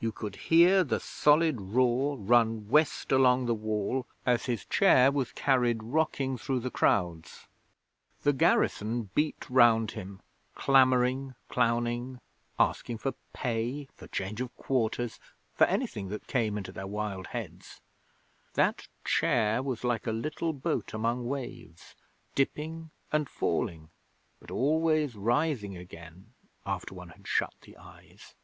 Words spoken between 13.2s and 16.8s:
pay, for change of quarters, for anything that came into